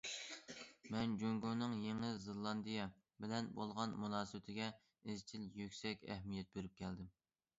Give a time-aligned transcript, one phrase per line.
[0.93, 2.87] مەن جۇڭگونىڭ يېڭى زېلاندىيە
[3.25, 4.69] بىلەن بولغان مۇناسىۋىتىگە
[5.15, 7.15] ئىزچىل يۈكسەك ئەھمىيەت بېرىپ كەلدىم.